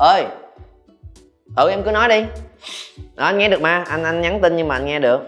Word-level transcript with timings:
ơi 0.00 0.26
ừ 1.56 1.70
em 1.70 1.82
cứ 1.82 1.90
nói 1.90 2.08
đi. 2.08 2.24
Đó 3.14 3.24
anh 3.24 3.38
nghe 3.38 3.48
được 3.48 3.60
mà 3.60 3.84
anh 3.88 4.04
anh 4.04 4.20
nhắn 4.20 4.40
tin 4.42 4.56
nhưng 4.56 4.68
mà 4.68 4.74
anh 4.74 4.86
nghe 4.86 4.98
được. 4.98 5.20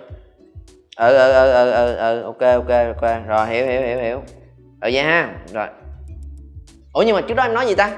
Ừ 0.97 1.17
ừ 1.17 1.33
ừ 1.33 1.53
ừ 1.53 1.73
ừ, 1.73 1.97
ừ. 1.97 2.23
ok 2.23 2.41
ok 2.41 2.97
ok. 2.97 3.27
Rồi 3.27 3.47
hiểu 3.47 3.67
hiểu 3.67 3.83
hiểu 3.83 3.99
hiểu. 3.99 4.23
Ừ 4.81 4.91
vậy 4.93 5.03
ha. 5.03 5.35
Rồi. 5.53 5.67
Ủa 6.93 7.03
nhưng 7.03 7.17
mà 7.17 7.23
trước 7.23 7.35
đó 7.35 7.43
em 7.43 7.55
nói 7.55 7.67
gì 7.67 7.75
ta? 7.75 7.97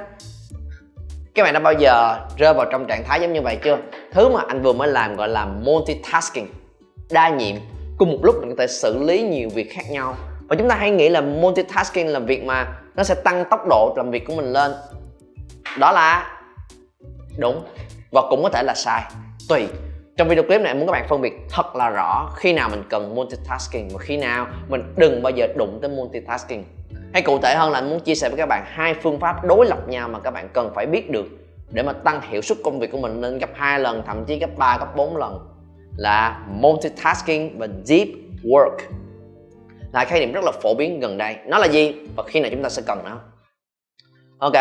Các 1.34 1.42
bạn 1.42 1.54
đã 1.54 1.60
bao 1.60 1.72
giờ 1.72 2.18
rơi 2.36 2.54
vào 2.54 2.66
trong 2.72 2.86
trạng 2.86 3.04
thái 3.04 3.20
giống 3.20 3.32
như 3.32 3.42
vậy 3.42 3.58
chưa? 3.64 3.78
Thứ 4.12 4.28
mà 4.28 4.40
anh 4.48 4.62
vừa 4.62 4.72
mới 4.72 4.88
làm 4.88 5.16
gọi 5.16 5.28
là 5.28 5.46
multitasking 5.46 6.46
đa 7.10 7.28
nhiệm 7.28 7.56
cùng 7.98 8.12
một 8.12 8.18
lúc 8.22 8.34
mình 8.40 8.48
có 8.48 8.54
thể 8.58 8.66
xử 8.66 9.02
lý 9.02 9.22
nhiều 9.22 9.48
việc 9.54 9.72
khác 9.72 9.82
nhau. 9.90 10.16
Và 10.48 10.56
chúng 10.56 10.68
ta 10.68 10.74
hay 10.74 10.90
nghĩ 10.90 11.08
là 11.08 11.20
multitasking 11.20 12.06
là 12.06 12.18
việc 12.18 12.44
mà 12.44 12.66
nó 12.96 13.02
sẽ 13.02 13.14
tăng 13.14 13.44
tốc 13.50 13.60
độ 13.68 13.94
làm 13.96 14.10
việc 14.10 14.26
của 14.26 14.34
mình 14.34 14.52
lên. 14.52 14.72
Đó 15.78 15.92
là 15.92 16.30
đúng. 17.38 17.64
Và 18.10 18.22
cũng 18.30 18.42
có 18.42 18.48
thể 18.48 18.62
là 18.62 18.74
sai. 18.74 19.02
Tùy. 19.48 19.68
Trong 20.16 20.28
video 20.28 20.44
clip 20.44 20.60
này 20.60 20.70
em 20.70 20.78
muốn 20.78 20.86
các 20.86 20.92
bạn 20.92 21.06
phân 21.08 21.20
biệt 21.20 21.32
thật 21.50 21.76
là 21.76 21.90
rõ 21.90 22.30
khi 22.36 22.52
nào 22.52 22.68
mình 22.68 22.82
cần 22.90 23.14
multitasking 23.14 23.88
và 23.92 23.98
khi 23.98 24.16
nào 24.16 24.46
mình 24.68 24.94
đừng 24.96 25.22
bao 25.22 25.30
giờ 25.30 25.46
đụng 25.56 25.78
tới 25.82 25.90
multitasking. 25.90 26.62
Hay 27.12 27.22
cụ 27.22 27.38
thể 27.38 27.54
hơn 27.54 27.72
là 27.72 27.78
anh 27.78 27.90
muốn 27.90 28.00
chia 28.00 28.14
sẻ 28.14 28.28
với 28.28 28.38
các 28.38 28.46
bạn 28.46 28.64
hai 28.66 28.94
phương 28.94 29.20
pháp 29.20 29.44
đối 29.44 29.66
lập 29.66 29.88
nhau 29.88 30.08
mà 30.08 30.18
các 30.20 30.30
bạn 30.30 30.48
cần 30.52 30.70
phải 30.74 30.86
biết 30.86 31.10
được 31.10 31.26
để 31.70 31.82
mà 31.82 31.92
tăng 31.92 32.20
hiệu 32.30 32.42
suất 32.42 32.58
công 32.64 32.78
việc 32.78 32.92
của 32.92 32.98
mình 32.98 33.20
lên 33.20 33.38
gấp 33.38 33.50
2 33.54 33.80
lần, 33.80 34.02
thậm 34.06 34.24
chí 34.24 34.38
gấp 34.38 34.56
3 34.56 34.78
gấp 34.78 34.96
4 34.96 35.16
lần 35.16 35.38
là 35.96 36.44
multitasking 36.48 37.58
và 37.58 37.68
deep 37.84 38.08
work. 38.42 38.76
Là 39.92 40.04
khái 40.04 40.20
niệm 40.20 40.32
rất 40.32 40.44
là 40.44 40.52
phổ 40.62 40.74
biến 40.74 41.00
gần 41.00 41.18
đây. 41.18 41.36
Nó 41.46 41.58
là 41.58 41.66
gì 41.66 41.94
và 42.16 42.22
khi 42.26 42.40
nào 42.40 42.50
chúng 42.50 42.62
ta 42.62 42.68
sẽ 42.68 42.82
cần 42.86 42.98
nó? 43.04 43.20
Ok 44.38 44.54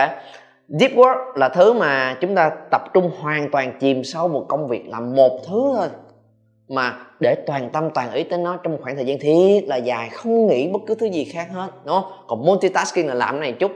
deep 0.67 0.91
work 0.91 1.17
là 1.35 1.49
thứ 1.49 1.73
mà 1.73 2.17
chúng 2.21 2.35
ta 2.35 2.51
tập 2.71 2.81
trung 2.93 3.11
hoàn 3.19 3.51
toàn 3.51 3.73
chìm 3.79 4.03
sâu 4.03 4.27
một 4.27 4.45
công 4.47 4.67
việc 4.67 4.89
làm 4.89 5.15
một 5.15 5.39
thứ 5.47 5.73
thôi. 5.75 5.87
Mà 6.69 6.97
để 7.19 7.35
toàn 7.47 7.69
tâm 7.69 7.89
toàn 7.93 8.11
ý 8.11 8.23
tới 8.23 8.39
nó 8.39 8.57
trong 8.57 8.73
một 8.73 8.79
khoảng 8.81 8.95
thời 8.95 9.05
gian 9.05 9.19
thiết 9.19 9.67
là 9.67 9.75
dài 9.75 10.09
không 10.09 10.47
nghĩ 10.47 10.69
bất 10.73 10.79
cứ 10.87 10.95
thứ 10.95 11.05
gì 11.05 11.23
khác 11.23 11.47
hết 11.51 11.69
đúng 11.85 11.95
không? 11.95 12.11
Còn 12.27 12.45
multitasking 12.45 13.07
là 13.07 13.13
làm 13.13 13.31
cái 13.31 13.41
này 13.41 13.51
chút 13.51 13.71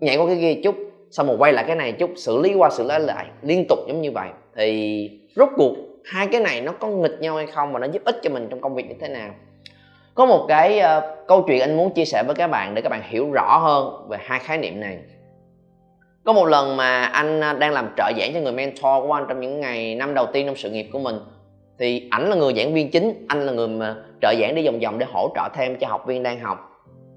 nhảy 0.00 0.16
qua 0.16 0.26
cái 0.26 0.36
kia 0.40 0.60
chút 0.64 0.74
xong 1.10 1.26
rồi 1.26 1.36
quay 1.38 1.52
lại 1.52 1.64
cái 1.66 1.76
này 1.76 1.92
chút 1.92 2.10
xử 2.16 2.38
lý 2.38 2.54
qua 2.54 2.70
xử 2.70 2.84
lý 2.84 2.94
lại 2.98 3.26
liên 3.42 3.64
tục 3.68 3.78
giống 3.88 4.02
như 4.02 4.12
vậy. 4.12 4.28
Thì 4.56 5.10
rốt 5.36 5.48
cuộc 5.56 5.72
hai 6.04 6.26
cái 6.26 6.40
này 6.40 6.60
nó 6.60 6.72
có 6.72 6.88
nghịch 6.88 7.20
nhau 7.20 7.36
hay 7.36 7.46
không 7.46 7.72
và 7.72 7.78
nó 7.78 7.86
giúp 7.86 8.02
ích 8.04 8.16
cho 8.22 8.30
mình 8.30 8.46
trong 8.50 8.60
công 8.60 8.74
việc 8.74 8.88
như 8.88 8.94
thế 9.00 9.08
nào? 9.08 9.30
Có 10.14 10.26
một 10.26 10.44
cái 10.48 10.80
uh, 10.80 11.04
câu 11.28 11.44
chuyện 11.46 11.60
anh 11.60 11.76
muốn 11.76 11.94
chia 11.94 12.04
sẻ 12.04 12.22
với 12.26 12.34
các 12.34 12.46
bạn 12.46 12.74
để 12.74 12.82
các 12.82 12.88
bạn 12.88 13.02
hiểu 13.04 13.32
rõ 13.32 13.58
hơn 13.58 14.08
về 14.08 14.18
hai 14.20 14.38
khái 14.38 14.58
niệm 14.58 14.80
này 14.80 14.98
có 16.24 16.32
một 16.32 16.44
lần 16.44 16.76
mà 16.76 17.02
anh 17.04 17.40
à, 17.40 17.52
đang 17.52 17.72
làm 17.72 17.94
trợ 17.96 18.12
giảng 18.18 18.34
cho 18.34 18.40
người 18.40 18.52
mentor 18.52 19.06
của 19.06 19.12
anh 19.12 19.24
trong 19.28 19.40
những 19.40 19.60
ngày 19.60 19.94
năm 19.94 20.14
đầu 20.14 20.26
tiên 20.32 20.46
trong 20.46 20.56
sự 20.56 20.70
nghiệp 20.70 20.88
của 20.92 20.98
mình, 20.98 21.16
thì 21.78 22.08
ảnh 22.10 22.30
là 22.30 22.36
người 22.36 22.54
giảng 22.56 22.74
viên 22.74 22.90
chính, 22.90 23.26
anh 23.28 23.46
là 23.46 23.52
người 23.52 23.68
mà 23.68 23.96
trợ 24.22 24.34
giảng 24.40 24.54
đi 24.54 24.66
vòng 24.66 24.80
vòng 24.80 24.98
để 24.98 25.06
hỗ 25.12 25.28
trợ 25.34 25.48
thêm 25.54 25.78
cho 25.78 25.88
học 25.88 26.06
viên 26.06 26.22
đang 26.22 26.40
học. 26.40 26.68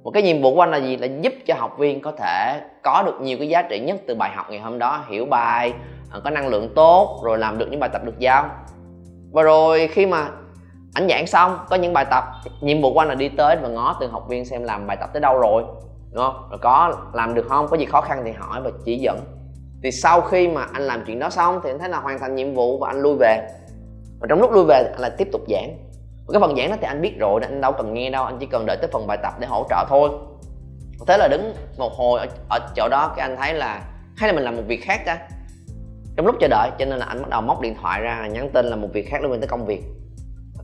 Một 0.03 0.11
cái 0.11 0.23
nhiệm 0.23 0.41
vụ 0.41 0.55
của 0.55 0.61
anh 0.61 0.71
là 0.71 0.77
gì? 0.77 0.97
Là 0.97 1.07
giúp 1.21 1.33
cho 1.45 1.55
học 1.57 1.75
viên 1.77 2.01
có 2.01 2.11
thể 2.11 2.61
có 2.83 3.03
được 3.05 3.21
nhiều 3.21 3.37
cái 3.37 3.49
giá 3.49 3.61
trị 3.61 3.79
nhất 3.79 3.97
từ 4.07 4.15
bài 4.15 4.31
học 4.35 4.45
ngày 4.49 4.59
hôm 4.59 4.79
đó, 4.79 5.03
hiểu 5.09 5.25
bài 5.25 5.73
à, 6.11 6.19
có 6.23 6.29
năng 6.29 6.47
lượng 6.47 6.69
tốt, 6.75 7.21
rồi 7.23 7.37
làm 7.37 7.57
được 7.57 7.67
những 7.71 7.79
bài 7.79 7.89
tập 7.93 8.01
được 8.05 8.19
giao. 8.19 8.49
Và 9.31 9.43
rồi 9.43 9.87
khi 9.87 10.05
mà 10.05 10.27
ảnh 10.93 11.07
giảng 11.09 11.27
xong, 11.27 11.57
có 11.69 11.75
những 11.75 11.93
bài 11.93 12.05
tập, 12.11 12.23
nhiệm 12.61 12.81
vụ 12.81 12.93
của 12.93 12.99
anh 12.99 13.07
là 13.07 13.15
đi 13.15 13.29
tới 13.29 13.55
và 13.61 13.67
ngó 13.67 13.97
từng 13.99 14.11
học 14.11 14.25
viên 14.29 14.45
xem 14.45 14.63
làm 14.63 14.87
bài 14.87 14.97
tập 14.99 15.09
tới 15.13 15.21
đâu 15.21 15.39
rồi 15.39 15.63
đúng 16.15 16.23
không? 16.23 16.47
Rồi 16.49 16.59
có 16.61 16.93
làm 17.13 17.33
được 17.33 17.45
không? 17.49 17.67
Có 17.67 17.77
gì 17.77 17.85
khó 17.85 18.01
khăn 18.01 18.21
thì 18.25 18.31
hỏi 18.31 18.61
và 18.61 18.71
chỉ 18.85 18.97
dẫn. 18.97 19.19
Thì 19.83 19.91
sau 19.91 20.21
khi 20.21 20.47
mà 20.47 20.67
anh 20.73 20.81
làm 20.81 21.03
chuyện 21.07 21.19
đó 21.19 21.29
xong 21.29 21.59
thì 21.63 21.69
anh 21.69 21.79
thấy 21.79 21.89
là 21.89 21.99
hoàn 21.99 22.19
thành 22.19 22.35
nhiệm 22.35 22.53
vụ 22.53 22.79
và 22.79 22.89
anh 22.89 23.01
lui 23.01 23.15
về. 23.19 23.47
Và 24.19 24.27
trong 24.29 24.41
lúc 24.41 24.51
lui 24.51 24.65
về 24.67 24.75
anh 24.75 25.01
lại 25.01 25.11
tiếp 25.17 25.27
tục 25.31 25.41
giảng. 25.47 25.77
Và 26.27 26.31
cái 26.31 26.41
phần 26.41 26.55
giảng 26.57 26.69
đó 26.69 26.75
thì 26.81 26.87
anh 26.87 27.01
biết 27.01 27.13
rồi 27.19 27.39
nên 27.39 27.49
anh 27.49 27.61
đâu 27.61 27.71
cần 27.71 27.93
nghe 27.93 28.09
đâu 28.09 28.25
anh 28.25 28.37
chỉ 28.39 28.45
cần 28.45 28.65
đợi 28.65 28.77
tới 28.81 28.89
phần 28.93 29.07
bài 29.07 29.17
tập 29.23 29.33
để 29.39 29.47
hỗ 29.47 29.65
trợ 29.69 29.85
thôi. 29.89 30.09
Thế 31.07 31.17
là 31.17 31.27
đứng 31.27 31.53
một 31.77 31.93
hồi 31.93 32.19
ở, 32.19 32.27
ở 32.49 32.59
chỗ 32.75 32.87
đó 32.91 33.13
cái 33.15 33.29
anh 33.29 33.37
thấy 33.37 33.53
là 33.53 33.81
hay 34.17 34.29
là 34.29 34.35
mình 34.35 34.43
làm 34.43 34.55
một 34.55 34.63
việc 34.67 34.83
khác 34.83 35.01
ta? 35.05 35.17
Trong 36.17 36.25
lúc 36.25 36.35
chờ 36.39 36.47
đợi 36.47 36.69
cho 36.79 36.85
nên 36.85 36.99
là 36.99 37.05
anh 37.05 37.21
bắt 37.21 37.29
đầu 37.29 37.41
móc 37.41 37.61
điện 37.61 37.75
thoại 37.81 38.01
ra 38.01 38.27
nhắn 38.27 38.49
tin 38.53 38.65
là 38.65 38.75
một 38.75 38.87
việc 38.93 39.09
khác 39.09 39.21
liên 39.21 39.31
quan 39.31 39.39
tới 39.39 39.47
công 39.47 39.65
việc. 39.65 39.83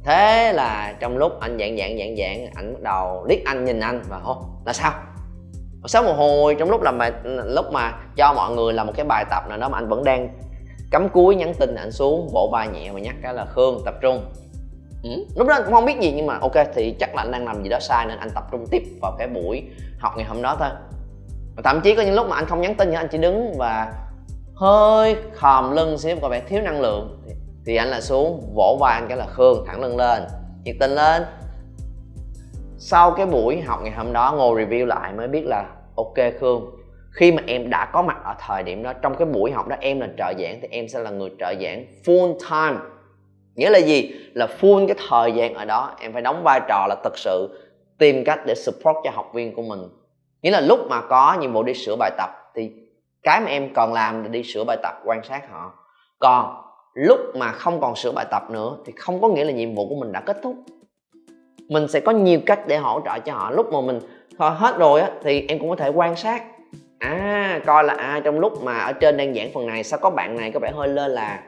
Thế 0.03 0.53
là 0.53 0.95
trong 0.99 1.17
lúc 1.17 1.39
anh 1.39 1.57
dạng 1.59 1.77
dạng 1.77 1.97
dạng 1.97 2.15
dạng 2.17 2.51
anh 2.55 2.73
bắt 2.73 2.81
đầu 2.81 3.25
liếc 3.29 3.45
anh 3.45 3.65
nhìn 3.65 3.79
anh 3.79 4.01
và 4.09 4.17
hô 4.17 4.37
là 4.65 4.73
sao? 4.73 4.91
Sau 5.85 6.03
một 6.03 6.13
hồi 6.17 6.55
trong 6.59 6.69
lúc 6.69 6.81
làm 6.81 6.97
bài 6.97 7.11
lúc 7.45 7.65
mà 7.71 7.93
cho 8.15 8.33
mọi 8.33 8.51
người 8.51 8.73
làm 8.73 8.87
một 8.87 8.93
cái 8.95 9.05
bài 9.05 9.25
tập 9.29 9.43
nào 9.49 9.57
đó 9.57 9.69
mà 9.69 9.77
anh 9.77 9.87
vẫn 9.87 10.03
đang 10.03 10.29
cắm 10.91 11.09
cuối 11.09 11.35
nhắn 11.35 11.53
tin 11.59 11.75
anh 11.75 11.91
xuống 11.91 12.29
vỗ 12.33 12.49
vai 12.51 12.67
nhẹ 12.67 12.91
và 12.91 12.99
nhắc 12.99 13.15
cái 13.23 13.33
là 13.33 13.45
khương 13.45 13.81
tập 13.85 13.95
trung. 14.01 14.25
Ừ. 15.03 15.09
lúc 15.35 15.47
đó 15.47 15.53
anh 15.53 15.63
cũng 15.63 15.73
không 15.73 15.85
biết 15.85 15.99
gì 15.99 16.13
nhưng 16.15 16.25
mà 16.25 16.37
ok 16.41 16.55
thì 16.75 16.95
chắc 16.99 17.15
là 17.15 17.21
anh 17.21 17.31
đang 17.31 17.45
làm 17.45 17.63
gì 17.63 17.69
đó 17.69 17.79
sai 17.79 18.05
nên 18.05 18.17
anh 18.17 18.29
tập 18.35 18.43
trung 18.51 18.65
tiếp 18.71 18.83
vào 19.01 19.15
cái 19.19 19.27
buổi 19.27 19.63
học 19.99 20.13
ngày 20.17 20.25
hôm 20.25 20.41
đó 20.41 20.55
thôi. 20.59 20.69
Thậm 21.63 21.81
chí 21.81 21.95
có 21.95 22.01
những 22.01 22.15
lúc 22.15 22.27
mà 22.27 22.35
anh 22.35 22.45
không 22.45 22.61
nhắn 22.61 22.75
tin 22.75 22.89
nữa 22.89 22.95
anh 22.95 23.07
chỉ 23.11 23.17
đứng 23.17 23.53
và 23.57 23.93
hơi 24.55 25.15
khòm 25.33 25.71
lưng 25.71 25.97
xíu 25.97 26.15
có 26.21 26.29
vẻ 26.29 26.41
thiếu 26.47 26.61
năng 26.61 26.81
lượng. 26.81 27.21
Thì, 27.27 27.33
thì 27.65 27.75
anh 27.75 27.87
là 27.87 28.01
xuống 28.01 28.53
vỗ 28.55 28.77
vai 28.79 28.93
anh 28.93 29.07
cái 29.07 29.17
là 29.17 29.25
khương 29.25 29.65
thẳng 29.67 29.81
lưng 29.81 29.97
lên 29.97 30.23
nhiệt 30.63 30.75
tình 30.79 30.91
lên 30.91 31.23
sau 32.83 33.11
cái 33.11 33.25
buổi 33.25 33.61
học 33.61 33.79
ngày 33.83 33.91
hôm 33.91 34.13
đó, 34.13 34.33
ngồi 34.37 34.65
review 34.65 34.85
lại 34.85 35.13
mới 35.13 35.27
biết 35.27 35.43
là 35.45 35.65
ok 35.95 36.13
khương. 36.39 36.71
Khi 37.11 37.31
mà 37.31 37.43
em 37.47 37.69
đã 37.69 37.89
có 37.93 38.01
mặt 38.01 38.17
ở 38.23 38.35
thời 38.39 38.63
điểm 38.63 38.83
đó, 38.83 38.93
trong 38.93 39.15
cái 39.15 39.25
buổi 39.25 39.51
học 39.51 39.67
đó, 39.67 39.75
em 39.79 39.99
là 39.99 40.07
trợ 40.17 40.33
giảng 40.39 40.59
thì 40.61 40.67
em 40.71 40.87
sẽ 40.87 40.99
là 40.99 41.09
người 41.09 41.29
trợ 41.39 41.53
giảng 41.61 41.85
full 42.05 42.33
time. 42.49 42.83
Nghĩa 43.55 43.69
là 43.69 43.79
gì? 43.79 44.11
Là 44.33 44.47
full 44.61 44.87
cái 44.87 44.95
thời 45.09 45.31
gian 45.31 45.53
ở 45.53 45.65
đó, 45.65 45.95
em 45.99 46.13
phải 46.13 46.21
đóng 46.21 46.43
vai 46.43 46.61
trò 46.67 46.85
là 46.89 46.95
thực 47.03 47.17
sự 47.17 47.67
tìm 47.99 48.23
cách 48.25 48.39
để 48.45 48.53
support 48.55 48.97
cho 49.03 49.11
học 49.13 49.31
viên 49.33 49.55
của 49.55 49.61
mình. 49.61 49.81
Nghĩa 50.41 50.51
là 50.51 50.61
lúc 50.61 50.79
mà 50.89 51.01
có 51.01 51.37
nhiệm 51.39 51.53
vụ 51.53 51.63
đi 51.63 51.73
sửa 51.73 51.95
bài 51.95 52.11
tập 52.17 52.29
thì 52.55 52.71
cái 53.23 53.41
mà 53.41 53.47
em 53.47 53.73
còn 53.73 53.93
làm 53.93 54.23
là 54.23 54.29
đi 54.29 54.43
sửa 54.43 54.63
bài 54.63 54.77
tập, 54.83 55.01
quan 55.05 55.23
sát 55.23 55.51
họ. 55.51 55.73
Còn 56.19 56.63
lúc 56.93 57.19
mà 57.35 57.51
không 57.51 57.81
còn 57.81 57.95
sửa 57.95 58.11
bài 58.11 58.25
tập 58.31 58.43
nữa 58.49 58.77
thì 58.85 58.93
không 58.97 59.21
có 59.21 59.27
nghĩa 59.27 59.43
là 59.43 59.51
nhiệm 59.51 59.75
vụ 59.75 59.89
của 59.89 59.95
mình 59.95 60.11
đã 60.11 60.21
kết 60.21 60.37
thúc 60.43 60.55
mình 61.71 61.87
sẽ 61.87 61.99
có 61.99 62.11
nhiều 62.11 62.39
cách 62.45 62.67
để 62.67 62.77
hỗ 62.77 63.01
trợ 63.05 63.19
cho 63.19 63.33
họ. 63.33 63.51
Lúc 63.51 63.73
mà 63.73 63.81
mình 63.81 63.99
hết 64.37 64.77
rồi 64.77 65.01
á, 65.01 65.09
thì 65.23 65.45
em 65.47 65.59
cũng 65.59 65.69
có 65.69 65.75
thể 65.75 65.89
quan 65.89 66.15
sát. 66.15 66.43
À 66.99 67.59
coi 67.65 67.83
là 67.83 67.93
à 67.93 68.21
trong 68.23 68.39
lúc 68.39 68.63
mà 68.63 68.77
ở 68.79 68.93
trên 68.93 69.17
đang 69.17 69.33
giảng 69.33 69.51
phần 69.53 69.67
này, 69.67 69.83
sao 69.83 69.99
có 69.99 70.09
bạn 70.09 70.37
này 70.37 70.51
có 70.51 70.59
vẻ 70.59 70.71
hơi 70.75 70.87
lơ 70.87 71.07
là. 71.07 71.39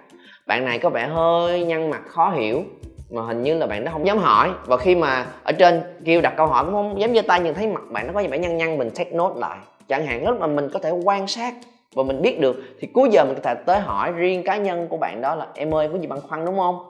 Bạn 0.48 0.66
này 0.66 0.80
có 0.80 0.90
vẻ 0.90 1.08
hơi 1.08 1.64
nhăn 1.64 1.90
mặt, 1.90 2.02
khó 2.08 2.30
hiểu, 2.30 2.64
mà 3.12 3.22
hình 3.22 3.44
như 3.44 3.58
là 3.58 3.68
bạn 3.68 3.86
đó 3.86 3.92
không 3.92 4.08
dám 4.08 4.18
hỏi. 4.18 4.52
Và 4.66 4.78
khi 4.78 4.96
mà 4.96 5.26
ở 5.44 5.52
trên 5.52 5.82
kêu 6.06 6.22
đặt 6.22 6.34
câu 6.38 6.48
hỏi 6.48 6.66
cũng 6.66 6.74
không 6.74 7.02
dám 7.02 7.16
giơ 7.16 7.22
tay 7.22 7.40
nhưng 7.44 7.54
thấy 7.54 7.68
mặt 7.68 7.82
bạn 7.90 8.08
nó 8.08 8.14
có 8.14 8.24
vẻ 8.30 8.38
nhăn 8.38 8.58
nhăn, 8.58 8.78
mình 8.78 8.90
take 8.90 9.12
note 9.12 9.40
lại. 9.40 9.58
Chẳng 9.88 10.06
hạn 10.06 10.28
lúc 10.28 10.40
mà 10.40 10.48
mình 10.48 10.70
có 10.74 10.80
thể 10.80 10.92
quan 10.92 11.28
sát 11.28 11.54
và 11.96 12.04
mình 12.04 12.22
biết 12.22 12.40
được, 12.40 12.64
thì 12.80 12.88
cuối 12.94 13.10
giờ 13.12 13.26
mình 13.26 13.36
có 13.36 13.42
thể 13.44 13.56
tới 13.66 13.80
hỏi 13.80 14.12
riêng 14.12 14.44
cá 14.44 14.58
nhân 14.58 14.88
của 14.88 14.98
bạn 14.98 15.22
đó 15.22 15.36
là, 15.36 15.48
em 15.56 15.76
ơi, 15.76 15.90
có 15.92 15.98
gì 15.98 16.08
băn 16.08 16.20
khoăn 16.22 16.46
đúng 16.46 16.58
không? 16.58 16.88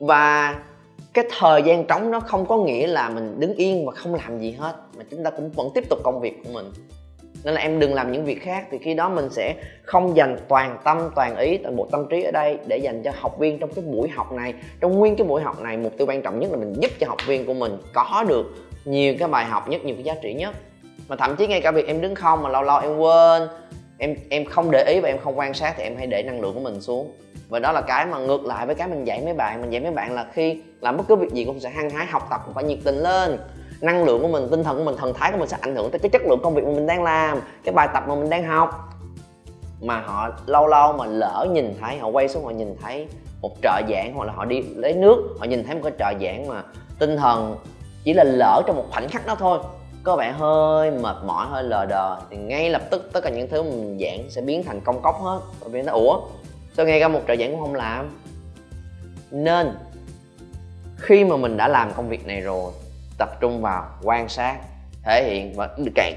Và 0.00 0.54
cái 1.14 1.24
thời 1.38 1.62
gian 1.62 1.84
trống 1.84 2.10
nó 2.10 2.20
không 2.20 2.46
có 2.46 2.56
nghĩa 2.56 2.86
là 2.86 3.08
mình 3.08 3.40
đứng 3.40 3.54
yên 3.54 3.86
và 3.86 3.92
không 3.92 4.14
làm 4.14 4.38
gì 4.38 4.56
hết, 4.58 4.74
mà 4.98 5.04
chúng 5.10 5.24
ta 5.24 5.30
cũng 5.30 5.50
vẫn 5.50 5.70
tiếp 5.74 5.84
tục 5.90 5.98
công 6.02 6.20
việc 6.20 6.38
của 6.44 6.50
mình. 6.52 6.66
Nên 7.44 7.54
là 7.54 7.60
em 7.60 7.78
đừng 7.78 7.94
làm 7.94 8.12
những 8.12 8.24
việc 8.24 8.42
khác, 8.42 8.66
thì 8.70 8.78
khi 8.78 8.94
đó 8.94 9.08
mình 9.08 9.28
sẽ 9.30 9.54
không 9.82 10.16
dành 10.16 10.36
toàn 10.48 10.78
tâm, 10.84 11.10
toàn 11.14 11.36
ý, 11.36 11.58
toàn 11.58 11.76
bộ 11.76 11.88
tâm 11.90 12.06
trí 12.10 12.22
ở 12.22 12.30
đây 12.30 12.58
để 12.66 12.76
dành 12.76 13.02
cho 13.02 13.12
học 13.20 13.38
viên 13.38 13.58
trong 13.58 13.70
cái 13.74 13.84
buổi 13.84 14.08
học 14.08 14.32
này. 14.32 14.54
Trong 14.80 14.98
nguyên 14.98 15.16
cái 15.16 15.26
buổi 15.26 15.42
học 15.42 15.60
này, 15.60 15.76
mục 15.76 15.92
tiêu 15.98 16.06
quan 16.06 16.22
trọng 16.22 16.40
nhất 16.40 16.50
là 16.50 16.56
mình 16.56 16.72
giúp 16.80 16.90
cho 16.98 17.06
học 17.08 17.18
viên 17.26 17.46
của 17.46 17.54
mình 17.54 17.78
có 17.94 18.24
được 18.28 18.46
nhiều 18.84 19.14
cái 19.18 19.28
bài 19.28 19.44
học 19.44 19.68
nhất, 19.68 19.84
nhiều 19.84 19.94
cái 19.94 20.04
giá 20.04 20.14
trị 20.22 20.34
nhất. 20.34 20.54
Mà 21.08 21.16
thậm 21.16 21.36
chí 21.36 21.46
ngay 21.46 21.60
cả 21.60 21.70
việc 21.70 21.86
em 21.86 22.00
đứng 22.00 22.14
không 22.14 22.42
mà 22.42 22.48
lâu 22.48 22.62
lâu 22.62 22.80
em 22.80 22.98
quên 22.98 23.48
em 24.02 24.16
em 24.28 24.44
không 24.44 24.70
để 24.70 24.84
ý 24.84 25.00
và 25.00 25.08
em 25.08 25.18
không 25.18 25.38
quan 25.38 25.54
sát 25.54 25.74
thì 25.76 25.82
em 25.82 25.96
hãy 25.96 26.06
để 26.06 26.22
năng 26.22 26.40
lượng 26.40 26.54
của 26.54 26.60
mình 26.60 26.80
xuống. 26.80 27.12
Và 27.48 27.58
đó 27.58 27.72
là 27.72 27.80
cái 27.80 28.06
mà 28.06 28.18
ngược 28.18 28.44
lại 28.44 28.66
với 28.66 28.74
cái 28.74 28.88
mình 28.88 29.04
dạy 29.04 29.20
mấy 29.24 29.34
bạn. 29.34 29.60
Mình 29.60 29.70
dạy 29.70 29.82
mấy 29.82 29.90
bạn 29.90 30.14
là 30.14 30.26
khi 30.32 30.62
làm 30.80 30.96
bất 30.96 31.04
cứ 31.08 31.16
việc 31.16 31.32
gì 31.32 31.44
cũng 31.44 31.60
sẽ 31.60 31.70
hăng 31.70 31.90
hái 31.90 32.06
học 32.06 32.26
tập 32.30 32.40
cũng 32.44 32.54
phải 32.54 32.64
nhiệt 32.64 32.78
tình 32.84 32.96
lên. 32.96 33.38
Năng 33.80 34.04
lượng 34.04 34.22
của 34.22 34.28
mình, 34.28 34.48
tinh 34.50 34.64
thần 34.64 34.78
của 34.78 34.84
mình, 34.84 34.96
thần 34.98 35.14
thái 35.14 35.32
của 35.32 35.38
mình 35.38 35.48
sẽ 35.48 35.56
ảnh 35.60 35.76
hưởng 35.76 35.90
tới 35.90 35.98
cái 35.98 36.10
chất 36.10 36.22
lượng 36.22 36.40
công 36.42 36.54
việc 36.54 36.64
mà 36.64 36.70
mình 36.70 36.86
đang 36.86 37.02
làm, 37.02 37.40
cái 37.64 37.74
bài 37.74 37.88
tập 37.94 38.04
mà 38.08 38.14
mình 38.14 38.30
đang 38.30 38.44
học. 38.44 38.70
Mà 39.80 40.00
họ 40.00 40.30
lâu 40.46 40.66
lâu 40.66 40.92
mà 40.92 41.06
lỡ 41.06 41.46
nhìn 41.50 41.74
thấy, 41.80 41.98
họ 41.98 42.08
quay 42.08 42.28
xuống 42.28 42.44
họ 42.44 42.50
nhìn 42.50 42.76
thấy 42.82 43.06
một 43.42 43.52
trợ 43.62 43.80
giảng 43.88 44.12
hoặc 44.14 44.24
là 44.24 44.32
họ 44.32 44.44
đi 44.44 44.62
lấy 44.76 44.94
nước, 44.94 45.36
họ 45.38 45.44
nhìn 45.44 45.64
thấy 45.64 45.74
một 45.74 45.80
cái 45.84 45.92
trợ 45.98 46.18
giảng 46.26 46.48
mà 46.48 46.62
tinh 46.98 47.16
thần 47.16 47.56
chỉ 48.04 48.14
là 48.14 48.24
lỡ 48.24 48.62
trong 48.66 48.76
một 48.76 48.84
khoảnh 48.90 49.08
khắc 49.08 49.26
đó 49.26 49.36
thôi 49.38 49.58
có 50.04 50.16
vẻ 50.16 50.32
hơi 50.32 50.90
mệt 50.90 51.16
mỏi, 51.24 51.46
hơi 51.50 51.62
lờ 51.62 51.86
đờ. 51.86 52.16
Thì 52.30 52.36
ngay 52.36 52.70
lập 52.70 52.82
tức 52.90 53.10
tất 53.12 53.20
cả 53.24 53.30
những 53.30 53.48
thứ 53.48 53.62
mình 53.62 53.98
giảng 54.00 54.30
sẽ 54.30 54.40
biến 54.40 54.62
thành 54.62 54.80
công 54.80 55.02
cốc 55.02 55.20
hết. 55.22 55.40
Và 55.60 55.68
biến 55.68 55.84
thành, 55.84 55.94
ủa, 55.94 56.20
sao 56.76 56.86
ngay 56.86 57.00
cả 57.00 57.08
một 57.08 57.20
trợ 57.28 57.36
giảng 57.36 57.50
cũng 57.50 57.60
không 57.60 57.74
làm? 57.74 58.20
Nên, 59.30 59.70
khi 60.96 61.24
mà 61.24 61.36
mình 61.36 61.56
đã 61.56 61.68
làm 61.68 61.92
công 61.94 62.08
việc 62.08 62.26
này 62.26 62.40
rồi, 62.40 62.72
tập 63.18 63.28
trung 63.40 63.60
vào 63.62 63.88
quan 64.02 64.28
sát, 64.28 64.56
thể 65.04 65.24
hiện 65.30 65.52
và 65.56 65.68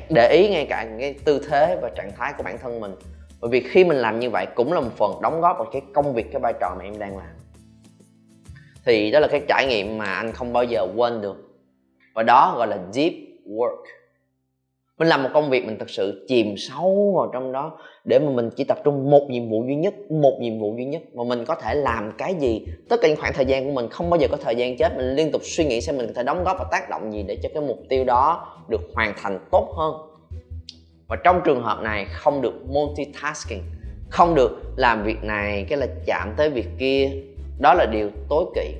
để 0.09 0.29
ý 0.29 0.49
ngay 0.49 0.65
cả 0.69 0.87
cái 0.99 1.13
tư 1.25 1.45
thế 1.49 1.79
và 1.81 1.89
trạng 1.95 2.11
thái 2.17 2.33
của 2.37 2.43
bản 2.43 2.57
thân 2.61 2.79
mình. 2.79 2.95
Bởi 3.41 3.49
vì 3.49 3.63
khi 3.69 3.83
mình 3.83 3.97
làm 3.97 4.19
như 4.19 4.29
vậy 4.29 4.47
cũng 4.55 4.73
là 4.73 4.79
một 4.79 4.91
phần 4.97 5.21
đóng 5.21 5.41
góp 5.41 5.57
vào 5.57 5.67
cái 5.73 5.81
công 5.93 6.13
việc, 6.13 6.31
cái 6.31 6.39
vai 6.41 6.53
trò 6.61 6.75
mà 6.77 6.83
em 6.83 6.99
đang 6.99 7.17
làm. 7.17 7.27
Thì 8.85 9.11
đó 9.11 9.19
là 9.19 9.27
cái 9.27 9.41
trải 9.47 9.65
nghiệm 9.67 9.97
mà 9.97 10.05
anh 10.05 10.31
không 10.31 10.53
bao 10.53 10.63
giờ 10.63 10.87
quên 10.95 11.21
được. 11.21 11.37
Và 12.13 12.23
đó 12.23 12.53
gọi 12.57 12.67
là 12.67 12.77
deep 12.91 13.13
work. 13.45 13.83
Mình 14.97 15.07
làm 15.07 15.23
một 15.23 15.29
công 15.33 15.49
việc 15.49 15.65
mình 15.65 15.79
thực 15.79 15.89
sự 15.89 16.25
chìm 16.27 16.57
sâu 16.57 17.13
vào 17.17 17.29
trong 17.33 17.51
đó 17.51 17.77
để 18.05 18.19
mà 18.19 18.31
mình 18.31 18.49
chỉ 18.55 18.63
tập 18.63 18.77
trung 18.83 19.09
một 19.09 19.27
nhiệm 19.29 19.49
vụ 19.49 19.63
duy 19.67 19.75
nhất, 19.75 19.93
một 20.11 20.37
nhiệm 20.41 20.59
vụ 20.59 20.75
duy 20.77 20.85
nhất. 20.85 21.01
Mà 21.13 21.23
mình 21.23 21.45
có 21.45 21.55
thể 21.55 21.75
làm 21.75 22.11
cái 22.17 22.33
gì, 22.39 22.65
tất 22.89 22.97
cả 23.01 23.07
những 23.07 23.17
khoảng 23.17 23.33
thời 23.33 23.45
gian 23.45 23.65
của 23.65 23.71
mình 23.71 23.89
không 23.89 24.09
bao 24.09 24.19
giờ 24.19 24.27
có 24.31 24.37
thời 24.37 24.55
gian 24.55 24.77
chết, 24.77 24.97
mình 24.97 25.15
liên 25.15 25.31
tục 25.31 25.41
suy 25.43 25.65
nghĩ 25.65 25.81
xem 25.81 25.97
mình 25.97 26.07
có 26.07 26.13
thể 26.15 26.23
đóng 26.23 26.43
góp 26.43 26.57
và 26.59 26.65
tác 26.71 26.89
động 26.89 27.13
gì 27.13 27.23
để 27.27 27.37
cho 27.43 27.49
cái 27.53 27.63
mục 27.63 27.79
tiêu 27.89 28.03
đó 28.03 28.47
được 28.69 28.81
hoàn 28.93 29.13
thành 29.21 29.39
tốt 29.51 29.73
hơn. 29.77 29.95
Và 31.07 31.15
trong 31.23 31.41
trường 31.45 31.63
hợp 31.63 31.81
này 31.83 32.05
không 32.05 32.41
được 32.41 32.53
multitasking, 32.67 33.63
không 34.09 34.35
được 34.35 34.61
làm 34.75 35.03
việc 35.03 35.23
này 35.23 35.65
cái 35.69 35.77
là 35.77 35.87
chạm 36.05 36.33
tới 36.37 36.49
việc 36.49 36.67
kia. 36.79 37.09
Đó 37.59 37.73
là 37.73 37.85
điều 37.91 38.09
tối 38.29 38.45
kỵ. 38.55 38.73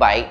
Vậy 0.00 0.22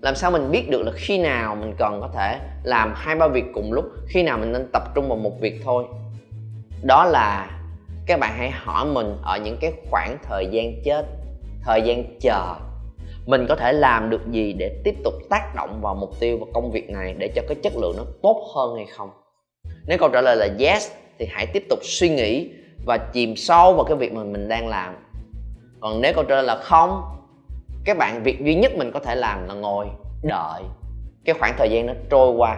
làm 0.00 0.14
sao 0.14 0.30
mình 0.30 0.50
biết 0.50 0.70
được 0.70 0.82
là 0.82 0.92
khi 0.94 1.18
nào 1.18 1.56
mình 1.56 1.74
cần 1.78 2.00
có 2.00 2.08
thể 2.14 2.38
làm 2.62 2.92
hai, 2.96 3.16
ba 3.16 3.28
việc 3.28 3.44
cùng 3.54 3.72
lúc, 3.72 3.84
khi 4.08 4.22
nào 4.22 4.38
mình 4.38 4.52
nên 4.52 4.70
tập 4.72 4.82
trung 4.94 5.08
vào 5.08 5.18
một 5.18 5.40
việc 5.40 5.60
thôi? 5.64 5.84
Đó 6.82 7.04
là 7.04 7.50
các 8.06 8.20
bạn 8.20 8.34
hãy 8.36 8.50
hỏi 8.50 8.86
mình 8.86 9.16
ở 9.22 9.38
những 9.38 9.56
cái 9.60 9.72
khoảng 9.90 10.18
thời 10.22 10.46
gian 10.50 10.82
chết, 10.84 11.06
thời 11.62 11.82
gian 11.82 12.18
chờ. 12.20 12.54
Mình 13.26 13.46
có 13.48 13.56
thể 13.56 13.72
làm 13.72 14.10
được 14.10 14.30
gì 14.30 14.52
để 14.52 14.80
tiếp 14.84 14.94
tục 15.04 15.14
tác 15.30 15.54
động 15.54 15.80
vào 15.82 15.94
mục 15.94 16.10
tiêu 16.20 16.38
và 16.40 16.46
công 16.54 16.70
việc 16.70 16.90
này 16.90 17.14
để 17.18 17.32
cho 17.34 17.42
cái 17.48 17.56
chất 17.62 17.72
lượng 17.76 17.96
nó 17.96 18.04
tốt 18.22 18.52
hơn 18.54 18.76
hay 18.76 18.86
không? 18.86 19.10
Nếu 19.86 19.98
câu 19.98 20.08
trả 20.08 20.20
lời 20.20 20.36
là 20.36 20.48
yes, 20.58 20.90
thì 21.18 21.26
hãy 21.30 21.46
tiếp 21.46 21.62
tục 21.68 21.78
suy 21.82 22.08
nghĩ 22.08 22.50
và 22.86 22.98
chìm 23.12 23.36
sâu 23.36 23.74
vào 23.74 23.84
cái 23.84 23.96
việc 23.96 24.12
mà 24.12 24.24
mình 24.24 24.48
đang 24.48 24.68
làm. 24.68 24.94
Còn 25.80 26.00
nếu 26.00 26.12
câu 26.14 26.24
trả 26.24 26.34
lời 26.34 26.44
là 26.44 26.56
không 26.56 27.02
các 27.90 27.98
bạn 27.98 28.22
việc 28.22 28.44
duy 28.44 28.54
nhất 28.54 28.72
mình 28.76 28.90
có 28.92 29.00
thể 29.00 29.14
làm 29.14 29.48
là 29.48 29.54
ngồi 29.54 29.86
đợi. 30.22 30.62
Cái 31.24 31.34
khoảng 31.38 31.54
thời 31.58 31.70
gian 31.70 31.86
nó 31.86 31.92
trôi 32.10 32.30
qua 32.30 32.56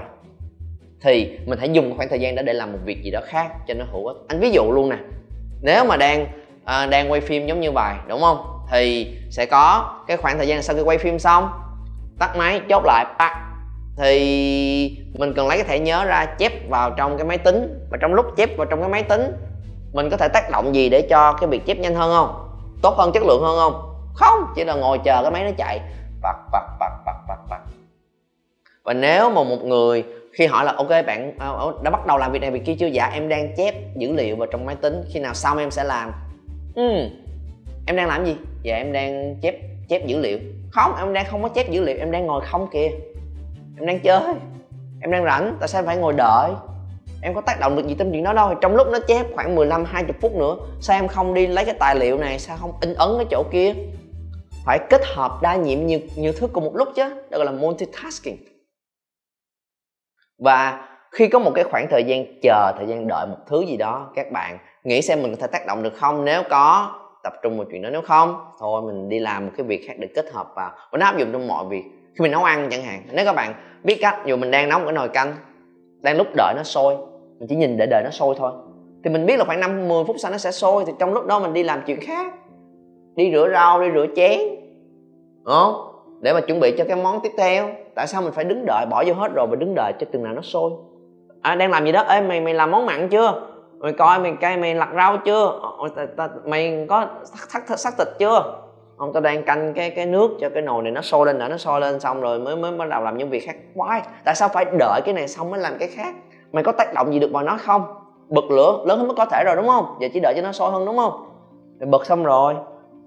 thì 1.03 1.39
mình 1.47 1.59
hãy 1.59 1.71
dùng 1.73 1.97
khoảng 1.97 2.09
thời 2.09 2.21
gian 2.21 2.35
đó 2.35 2.43
để 2.43 2.53
làm 2.53 2.73
một 2.73 2.79
việc 2.85 3.03
gì 3.03 3.11
đó 3.11 3.21
khác 3.25 3.49
cho 3.69 3.75
nó 3.75 3.85
hữu 3.93 4.07
ích. 4.07 4.17
Anh 4.29 4.41
ví 4.41 4.51
dụ 4.51 4.73
luôn 4.73 4.89
nè 4.89 4.97
nếu 5.63 5.85
mà 5.85 5.97
đang 5.97 6.27
à, 6.65 6.87
đang 6.87 7.13
quay 7.13 7.21
phim 7.21 7.47
giống 7.47 7.61
như 7.61 7.73
vậy 7.73 7.95
đúng 8.09 8.21
không? 8.21 8.47
Thì 8.71 9.17
sẽ 9.31 9.47
có 9.47 9.95
cái 10.07 10.17
khoảng 10.17 10.37
thời 10.37 10.49
gian 10.49 10.63
sau 10.63 10.77
khi 10.77 10.83
quay 10.83 10.99
phim 10.99 11.19
xong 11.19 11.51
tắt 12.19 12.37
máy 12.37 12.61
chốt 12.69 12.83
lại 12.85 13.05
bắt 13.19 13.33
thì 13.97 14.99
mình 15.19 15.35
cần 15.37 15.49
lấy 15.49 15.59
cái 15.59 15.67
thẻ 15.67 15.79
nhớ 15.79 16.05
ra 16.05 16.27
chép 16.39 16.69
vào 16.69 16.91
trong 16.91 17.17
cái 17.17 17.27
máy 17.27 17.39
tính 17.39 17.87
và 17.91 17.99
trong 18.01 18.15
lúc 18.15 18.27
chép 18.37 18.57
vào 18.57 18.67
trong 18.67 18.81
cái 18.81 18.89
máy 18.89 19.03
tính 19.03 19.33
mình 19.93 20.11
có 20.11 20.17
thể 20.17 20.29
tác 20.29 20.51
động 20.51 20.75
gì 20.75 20.89
để 20.89 21.07
cho 21.11 21.33
cái 21.33 21.49
việc 21.49 21.67
chép 21.67 21.79
nhanh 21.79 21.95
hơn 21.95 22.13
không? 22.13 22.49
Tốt 22.83 22.95
hơn 22.99 23.13
chất 23.13 23.23
lượng 23.23 23.43
hơn 23.43 23.57
không? 23.59 23.92
Không, 24.15 24.45
chỉ 24.57 24.65
là 24.65 24.75
ngồi 24.75 24.99
chờ 25.05 25.23
cái 25.23 25.31
máy 25.31 25.45
nó 25.45 25.51
chạy. 25.59 25.81
Bật 26.23 26.37
bật 26.53 26.67
bật 26.81 26.93
bật 27.07 27.17
bật 27.29 27.39
bật. 27.51 27.61
Và 28.85 28.93
nếu 28.93 29.31
mà 29.31 29.43
một 29.43 29.65
người, 29.65 30.05
khi 30.33 30.47
hỏi 30.47 30.65
là, 30.65 30.73
ok 30.77 30.89
bạn 30.89 31.33
ờ, 31.39 31.57
ờ, 31.59 31.73
đã 31.83 31.91
bắt 31.91 32.07
đầu 32.07 32.19
làm 32.19 32.33
việc 32.33 32.39
này 32.39 32.51
việc 32.51 32.65
kia 32.65 32.75
chưa? 32.79 32.87
Dạ 32.87 33.11
em 33.15 33.29
đang 33.29 33.57
chép 33.57 33.75
dữ 33.97 34.13
liệu 34.13 34.37
vào 34.37 34.47
trong 34.53 34.67
máy 34.67 34.77
tính. 34.77 35.05
Khi 35.13 35.21
nào 35.21 35.35
xong 35.35 35.59
em 35.59 35.71
sẽ 35.71 35.85
làm. 35.85 36.13
Ừ. 36.75 37.09
Em 37.87 37.97
đang 37.97 38.09
làm 38.09 38.25
gì? 38.25 38.37
Dạ 38.63 38.77
em 38.77 38.93
đang 38.93 39.37
chép 39.43 39.55
chép 39.89 40.07
dữ 40.07 40.19
liệu. 40.19 40.39
Không, 40.71 40.97
em 40.99 41.13
đang 41.13 41.27
không 41.31 41.43
có 41.43 41.49
chép 41.49 41.71
dữ 41.71 41.85
liệu, 41.85 41.99
em 41.99 42.11
đang 42.11 42.27
ngồi 42.27 42.41
không 42.47 42.69
kìa. 42.73 42.89
Em 43.79 43.87
đang 43.87 44.01
chơi. 44.01 44.21
Em 45.01 45.11
đang 45.11 45.25
rảnh, 45.25 45.57
tại 45.61 45.69
sao 45.69 45.79
em 45.79 45.87
phải 45.87 45.97
ngồi 45.97 46.13
đợi? 46.17 46.51
Em 47.23 47.35
có 47.35 47.41
tác 47.41 47.61
động 47.61 47.77
được 47.77 47.87
gì 47.87 47.95
trong 47.99 48.13
chuyện 48.13 48.25
đó 48.25 48.33
đâu. 48.33 48.55
Trong 48.55 48.77
lúc 48.77 48.87
nó 48.93 48.99
chép 49.09 49.27
khoảng 49.35 49.55
15 49.55 49.85
20 49.85 50.13
phút 50.21 50.35
nữa, 50.35 50.57
sao 50.81 50.99
em 50.99 51.09
không 51.09 51.35
đi 51.35 51.47
lấy 51.47 51.65
cái 51.65 51.75
tài 51.79 51.97
liệu 51.97 52.19
này, 52.19 52.39
sao 52.39 52.57
không 52.61 52.73
in 52.81 52.95
ấn 52.95 53.09
cái 53.17 53.27
chỗ 53.31 53.45
kia? 53.53 53.73
Phải 54.67 54.79
kết 54.91 55.01
hợp 55.15 55.33
đa 55.43 55.57
nhiệm 55.57 55.87
nhiều 55.87 55.99
nhiều 56.17 56.33
thứ 56.37 56.49
cùng 56.53 56.65
một 56.65 56.73
lúc 56.75 56.89
chứ. 56.95 57.09
Đó 57.31 57.39
gọi 57.39 57.45
là 57.45 57.53
multitasking. 57.53 58.37
Và 60.39 60.89
khi 61.11 61.29
có 61.29 61.39
một 61.39 61.53
cái 61.55 61.65
khoảng 61.65 61.87
thời 61.91 62.05
gian 62.05 62.41
chờ, 62.43 62.73
thời 62.77 62.87
gian 62.87 63.09
đợi 63.09 63.27
một 63.27 63.37
thứ 63.47 63.61
gì 63.61 63.77
đó, 63.77 64.11
các 64.15 64.33
bạn 64.33 64.59
nghĩ 64.85 65.03
xem 65.03 65.23
mình 65.23 65.31
có 65.31 65.37
thể 65.41 65.47
tác 65.47 65.67
động 65.67 65.83
được 65.83 65.97
không? 65.97 66.25
Nếu 66.25 66.43
có, 66.51 66.99
tập 67.23 67.33
trung 67.43 67.57
vào 67.59 67.67
chuyện 67.71 67.83
đó. 67.83 67.91
Nếu 67.91 68.03
không, 68.03 68.45
thôi 68.61 68.83
mình 68.83 69.09
đi 69.09 69.19
làm 69.19 69.47
một 69.47 69.53
cái 69.57 69.67
việc 69.67 69.85
khác 69.89 69.95
để 69.99 70.09
kết 70.15 70.33
hợp 70.33 70.47
vào. 70.57 70.71
Và 70.93 70.99
nó 70.99 71.07
áp 71.07 71.19
dụng 71.19 71.33
trong 71.33 71.49
mọi 71.49 71.65
việc. 71.69 71.83
Khi 72.15 72.23
mình 72.23 72.33
nấu 72.33 72.45
ăn 72.45 72.69
chẳng 72.71 72.83
hạn. 72.83 73.03
Nếu 73.13 73.25
các 73.25 73.33
bạn 73.33 73.55
biết 73.83 73.99
cách, 74.01 74.17
dù 74.27 74.37
mình 74.37 74.51
đang 74.51 74.69
nấu 74.69 74.79
một 74.79 74.85
cái 74.85 74.93
nồi 74.93 75.09
canh, 75.09 75.37
đang 76.01 76.17
lúc 76.17 76.27
đợi 76.37 76.55
nó 76.57 76.63
sôi, 76.63 76.97
mình 77.39 77.49
chỉ 77.49 77.57
nhìn 77.57 77.77
để 77.77 77.87
đợi 77.87 78.03
nó 78.05 78.11
sôi 78.11 78.35
thôi. 78.39 78.53
Thì 79.05 79.11
mình 79.11 79.27
biết 79.27 79.39
là 79.39 79.45
khoảng 79.45 79.61
năm 79.61 79.89
10 79.89 80.05
phút 80.05 80.17
sau 80.19 80.31
nó 80.31 80.39
sẽ 80.39 80.51
sôi, 80.51 80.85
thì 80.87 80.93
trong 80.99 81.13
lúc 81.13 81.27
đó 81.27 81.41
mình 81.41 81.53
đi 81.53 81.63
làm 81.63 81.83
chuyện 81.87 82.01
khác 82.01 82.35
đi 83.15 83.33
rửa 83.33 83.49
rau 83.53 83.81
đi 83.81 83.89
rửa 83.95 84.07
chén. 84.17 84.41
Đúng 85.45 85.55
không? 85.55 85.75
Để 86.21 86.33
mà 86.33 86.41
chuẩn 86.41 86.61
bị 86.61 86.75
cho 86.79 86.85
cái 86.89 86.97
món 86.97 87.21
tiếp 87.21 87.33
theo. 87.39 87.69
Tại 87.95 88.07
sao 88.07 88.23
mình 88.23 88.33
phải 88.33 88.45
đứng 88.45 88.67
đợi 88.67 88.87
bỏ 88.91 89.05
vô 89.07 89.15
hết 89.15 89.33
rồi 89.35 89.47
và 89.47 89.57
đứng 89.57 89.75
đợi 89.75 89.93
cho 89.99 90.07
từng 90.13 90.23
nào 90.23 90.33
nó 90.35 90.43
sôi? 90.43 90.71
À, 91.43 91.55
đang 91.55 91.71
làm 91.71 91.85
gì 91.85 91.93
đó? 91.93 92.05
Ê 92.09 92.21
mày 92.21 92.41
mày 92.41 92.55
làm 92.55 92.71
món 92.71 92.87
mặn 92.87 93.09
chưa? 93.09 93.43
Mày 93.79 93.93
coi 93.93 94.19
mày 94.19 94.35
cây 94.41 94.57
mày 94.57 94.75
lặt 94.75 94.89
rau 94.97 95.17
chưa? 95.25 95.61
Ờ, 96.17 96.29
mày 96.45 96.87
có 96.89 97.07
sắc 97.25 97.79
sắc 97.79 97.95
thịt 97.99 98.09
chưa? 98.19 98.59
Ông 98.97 99.13
ta 99.13 99.21
đang 99.21 99.43
canh 99.43 99.75
cái 99.75 99.91
cái 99.91 100.07
nước 100.07 100.31
cho 100.41 100.49
cái 100.49 100.63
nồi 100.63 100.83
này 100.83 100.93
nó 100.93 101.01
sôi 101.01 101.27
lên 101.27 101.39
đã 101.39 101.49
nó 101.49 101.57
sôi 101.57 101.81
lên 101.81 102.01
xong 102.01 102.21
rồi 102.21 102.39
mới 102.39 102.57
mới 102.57 102.73
bắt 102.73 102.89
đầu 102.89 103.03
làm 103.03 103.17
những 103.19 103.31
việc 103.31 103.47
khác. 103.47 103.57
Quái 103.77 104.03
tại 104.25 104.35
sao 104.35 104.49
phải 104.49 104.65
đợi 104.79 105.01
cái 105.05 105.15
này 105.15 105.29
xong 105.29 105.51
mới 105.51 105.61
làm 105.61 105.79
cái 105.79 105.89
khác? 105.89 106.15
Mày 106.53 106.65
có 106.65 106.73
tác 106.73 106.95
động 106.95 107.13
gì 107.13 107.19
được 107.19 107.31
vào 107.33 107.45
nó 107.45 107.57
không? 107.61 107.85
Bật 108.29 108.45
lửa 108.51 108.83
lớn 108.87 108.99
hơn 108.99 109.09
mức 109.09 109.15
có 109.17 109.25
thể 109.25 109.43
rồi 109.47 109.57
đúng 109.57 109.67
không? 109.67 109.87
Giờ 110.01 110.09
chỉ 110.13 110.21
đợi 110.21 110.35
cho 110.37 110.43
nó 110.43 110.53
sôi 110.53 110.71
hơn 110.71 110.87
đúng 110.87 110.97
không? 110.97 111.25
Mày 111.81 111.87
bật 111.87 112.07
xong 112.07 112.25
rồi 112.25 112.55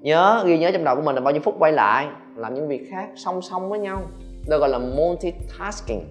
nhớ, 0.06 0.44
ghi 0.46 0.57
nhớ 0.57 0.72
trong 0.72 0.84
đầu 0.84 0.96
của 0.96 1.02
mình 1.02 1.16
là 1.16 1.22
bao 1.22 1.34
nhiêu 1.34 1.42
phút 1.42 1.56
quay 1.60 1.72
lại, 1.72 2.07
làm 2.36 2.54
những 2.54 2.68
việc 2.68 2.88
khác 2.92 3.07
song 3.16 3.42
song 3.42 3.69
với 3.69 3.80
nhau. 3.80 4.02
Đó 4.48 4.57
gọi 4.57 4.69
là 4.69 4.78
multitasking. 4.78 6.02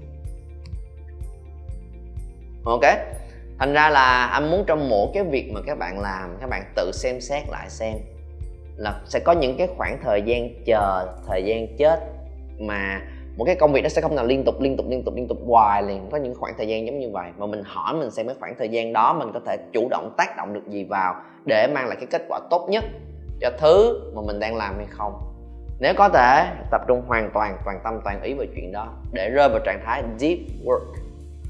Ok. 2.65 2.83
Thành 3.59 3.73
ra 3.73 3.91
là 3.91 4.27
anh 4.27 4.51
muốn 4.51 4.65
trong 4.67 4.89
mỗi 4.89 5.09
cái 5.15 5.25
việc 5.25 5.51
mà 5.55 5.61
các 5.67 5.79
bạn 5.79 6.01
làm, 6.01 6.37
các 6.41 6.51
bạn 6.51 6.63
tự 6.77 6.91
xem 6.93 7.21
xét 7.21 7.43
lại 7.49 7.71
xem 7.71 7.93
là 8.77 9.01
sẽ 9.07 9.21
có 9.25 9.33
những 9.33 9.57
cái 9.57 9.69
khoảng 9.77 9.99
thời 10.03 10.23
gian 10.23 10.65
chờ, 10.65 11.07
thời 11.29 11.45
gian 11.45 11.77
chết 11.79 12.01
mà 12.59 13.01
một 13.37 13.45
cái 13.45 13.55
công 13.55 13.73
việc 13.73 13.83
nó 13.83 13.89
sẽ 13.89 14.03
không 14.03 14.17
nào 14.17 14.27
liên 14.27 14.45
tục 14.45 14.61
liên 14.61 14.77
tục 14.77 14.87
liên 14.89 15.05
tục 15.05 15.15
liên 15.17 15.29
tục 15.29 15.39
hoài 15.47 15.83
liền. 15.83 16.09
Có 16.11 16.17
những 16.17 16.35
khoảng 16.35 16.55
thời 16.59 16.69
gian 16.69 16.87
giống 16.87 16.99
như 16.99 17.11
vậy. 17.13 17.31
Mà 17.37 17.47
mình 17.47 17.63
hỏi 17.65 17.95
mình 17.95 18.11
xem 18.11 18.27
cái 18.27 18.37
khoảng 18.41 18.55
thời 18.59 18.69
gian 18.69 18.93
đó 18.93 19.17
mình 19.19 19.31
có 19.35 19.41
thể 19.47 19.57
chủ 19.73 19.89
động 19.91 20.15
tác 20.17 20.37
động 20.37 20.53
được 20.53 20.69
gì 20.69 20.85
vào 20.85 21.15
để 21.45 21.67
mang 21.75 21.87
lại 21.87 21.97
cái 21.97 22.07
kết 22.11 22.23
quả 22.29 22.41
tốt 22.51 22.67
nhất 22.71 22.85
cho 23.41 23.51
thứ 23.59 24.01
mà 24.15 24.23
mình 24.23 24.41
đang 24.41 24.57
làm 24.57 24.77
hay 24.77 24.87
không. 24.91 25.13
Nếu 25.79 25.95
có 25.95 26.09
thể, 26.09 26.47
tập 26.71 26.81
trung 26.89 27.03
hoàn 27.07 27.31
toàn 27.35 27.59
toàn 27.65 27.81
tâm, 27.85 28.01
toàn 28.05 28.23
ý 28.23 28.35
vào 28.35 28.47
chuyện 28.55 28.73
đó 28.73 28.89
để 29.13 29.31
rơi 29.31 29.49
vào 29.49 29.59
trạng 29.65 29.83
thái 29.85 30.03
deep 30.19 30.39
work. 30.65 30.85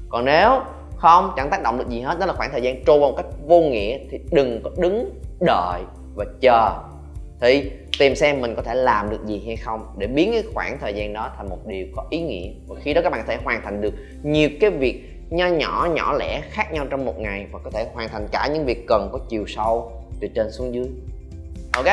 Còn 0.09 0.25
nếu 0.25 0.49
không, 0.97 1.33
chẳng 1.37 1.49
tác 1.49 1.63
động 1.63 1.77
được 1.77 1.89
gì 1.89 2.01
hết, 2.01 2.19
đó 2.19 2.25
là 2.25 2.33
khoảng 2.33 2.51
thời 2.51 2.61
gian 2.61 2.83
trôi 2.83 2.99
qua 2.99 3.09
một 3.09 3.13
cách 3.17 3.25
vô 3.47 3.61
nghĩa 3.61 3.97
thì 4.11 4.19
đừng 4.31 4.61
có 4.63 4.69
đứng 4.77 5.19
đợi 5.39 5.81
và 6.15 6.25
chờ. 6.41 6.71
Thì 7.41 7.71
tìm 7.99 8.15
xem 8.15 8.41
mình 8.41 8.55
có 8.55 8.61
thể 8.61 8.75
làm 8.75 9.09
được 9.09 9.25
gì 9.25 9.43
hay 9.45 9.55
không 9.55 9.95
để 9.97 10.07
biến 10.07 10.31
cái 10.31 10.43
khoảng 10.53 10.77
thời 10.81 10.93
gian 10.93 11.13
đó 11.13 11.31
thành 11.37 11.49
một 11.49 11.67
điều 11.67 11.87
có 11.95 12.05
ý 12.09 12.21
nghĩa. 12.21 12.49
Và 12.67 12.75
khi 12.81 12.93
đó 12.93 13.01
các 13.01 13.09
bạn 13.09 13.21
có 13.21 13.33
thể 13.33 13.37
hoàn 13.43 13.61
thành 13.61 13.81
được 13.81 13.93
nhiều 14.23 14.49
cái 14.61 14.69
việc 14.69 15.03
nho 15.29 15.47
nhỏ 15.47 15.87
nhỏ 15.93 16.13
lẻ 16.13 16.41
khác 16.49 16.73
nhau 16.73 16.85
trong 16.89 17.05
một 17.05 17.19
ngày 17.19 17.47
và 17.51 17.59
có 17.63 17.71
thể 17.71 17.87
hoàn 17.93 18.09
thành 18.09 18.27
cả 18.31 18.49
những 18.53 18.65
việc 18.65 18.85
cần 18.87 19.09
có 19.11 19.19
chiều 19.29 19.45
sâu 19.47 19.91
từ 20.19 20.27
trên 20.35 20.51
xuống 20.51 20.73
dưới 20.73 20.89
ok. 21.75 21.85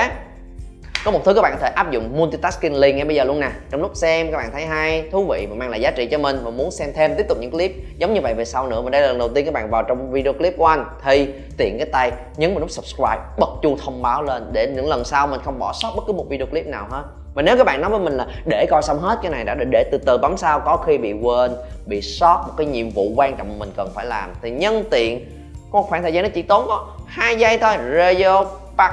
Có 1.04 1.10
một 1.10 1.20
thứ 1.24 1.34
các 1.34 1.42
bạn 1.42 1.52
có 1.52 1.58
thể 1.60 1.72
áp 1.74 1.90
dụng 1.90 2.16
multitasking 2.16 2.74
liền 2.74 2.96
ngay 2.96 3.04
bây 3.04 3.16
giờ 3.16 3.24
luôn 3.24 3.40
nè. 3.40 3.50
Trong 3.70 3.82
lúc 3.82 3.90
xem 3.94 4.30
các 4.30 4.36
bạn 4.36 4.50
thấy 4.52 4.66
hay 4.66 5.08
thú 5.12 5.24
vị 5.24 5.46
và 5.50 5.56
mang 5.56 5.70
lại 5.70 5.80
giá 5.80 5.90
trị 5.90 6.06
cho 6.06 6.18
mình 6.18 6.40
và 6.44 6.50
muốn 6.50 6.70
xem 6.70 6.92
thêm 6.94 7.14
tiếp 7.16 7.26
tục 7.28 7.38
những 7.40 7.50
clip 7.50 7.72
giống 7.98 8.14
như 8.14 8.20
vậy 8.20 8.34
về 8.34 8.44
sau 8.44 8.66
nữa. 8.66 8.82
Mà 8.82 8.90
đây 8.90 9.02
là 9.02 9.08
lần 9.08 9.18
đầu 9.18 9.28
tiên 9.28 9.44
các 9.44 9.54
bạn 9.54 9.70
vào 9.70 9.82
trong 9.82 10.12
video 10.12 10.32
clip 10.32 10.54
của 10.58 10.66
anh. 10.66 10.84
Thì 11.04 11.28
tiện 11.56 11.78
cái 11.78 11.86
tay 11.92 12.12
nhấn 12.36 12.50
vào 12.50 12.60
nút 12.60 12.70
subscribe 12.70 13.18
bật 13.38 13.48
chuông 13.62 13.78
thông 13.78 14.02
báo 14.02 14.22
lên 14.22 14.50
để 14.52 14.66
những 14.66 14.88
lần 14.88 15.04
sau 15.04 15.26
mình 15.26 15.40
không 15.44 15.58
bỏ 15.58 15.72
sót 15.72 15.92
bất 15.96 16.02
cứ 16.06 16.12
một 16.12 16.26
video 16.28 16.46
clip 16.46 16.66
nào 16.66 16.86
hết. 16.90 17.02
Và 17.34 17.42
nếu 17.42 17.56
các 17.56 17.64
bạn 17.64 17.80
nói 17.80 17.90
với 17.90 18.00
mình 18.00 18.12
là 18.12 18.26
để 18.46 18.66
coi 18.70 18.82
xong 18.82 18.98
hết 18.98 19.18
cái 19.22 19.30
này 19.30 19.44
đã 19.44 19.54
để, 19.54 19.64
để 19.70 19.84
từ 19.92 19.98
từ 19.98 20.18
bấm 20.18 20.36
sau 20.36 20.60
có 20.60 20.76
khi 20.76 20.98
bị 20.98 21.12
quên 21.12 21.52
bị 21.86 22.02
sót 22.02 22.44
một 22.46 22.54
cái 22.56 22.66
nhiệm 22.66 22.90
vụ 22.90 23.12
quan 23.16 23.36
trọng 23.36 23.48
mà 23.48 23.54
mình 23.58 23.72
cần 23.76 23.90
phải 23.94 24.06
làm 24.06 24.30
thì 24.42 24.50
nhân 24.50 24.84
tiện 24.90 25.30
có 25.72 25.80
một 25.80 25.86
khoảng 25.88 26.02
thời 26.02 26.12
gian 26.12 26.24
nó 26.24 26.30
chỉ 26.34 26.42
tốn 26.42 26.64
có 26.66 26.86
hai 27.06 27.36
giây 27.36 27.58
thôi. 27.58 27.76
Rơi 27.76 28.16
vô 28.18 28.44
bật 28.76 28.92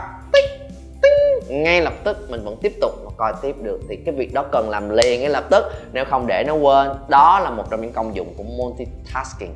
ngay 1.50 1.82
lập 1.82 1.94
tức 2.04 2.18
mình 2.30 2.44
vẫn 2.44 2.58
tiếp 2.62 2.74
tục 2.82 2.92
mà 3.06 3.12
coi 3.18 3.34
tiếp 3.42 3.56
được. 3.62 3.80
Thì 3.90 3.96
cái 3.96 4.16
việc 4.16 4.34
đó 4.34 4.46
cần 4.52 4.70
làm 4.70 4.90
liền 4.90 5.20
ngay 5.20 5.30
lập 5.30 5.44
tức. 5.50 5.66
Nếu 5.94 6.06
không 6.06 6.28
để 6.28 6.44
nó 6.48 6.54
quên, 6.54 6.88
đó 7.10 7.40
là 7.40 7.50
một 7.50 7.64
trong 7.72 7.82
những 7.82 7.94
công 7.94 8.16
dụng 8.16 8.34
của 8.38 8.44
multitasking. 8.44 9.56